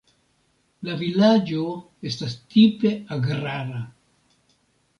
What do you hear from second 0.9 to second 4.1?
vilaĝo estas tipe agrara.